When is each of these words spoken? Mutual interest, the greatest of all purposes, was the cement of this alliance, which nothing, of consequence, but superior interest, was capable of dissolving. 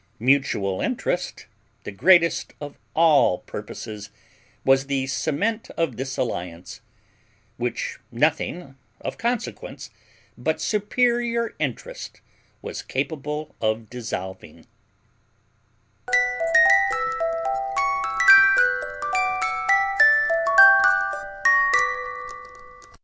Mutual 0.17 0.81
interest, 0.81 1.45
the 1.83 1.91
greatest 1.91 2.53
of 2.59 2.75
all 2.95 3.37
purposes, 3.37 4.09
was 4.65 4.87
the 4.87 5.05
cement 5.05 5.69
of 5.77 5.95
this 5.95 6.17
alliance, 6.17 6.81
which 7.57 7.99
nothing, 8.11 8.75
of 9.01 9.19
consequence, 9.19 9.91
but 10.35 10.59
superior 10.59 11.53
interest, 11.59 12.19
was 12.63 12.81
capable 12.81 13.53
of 13.61 13.91
dissolving. 13.91 14.65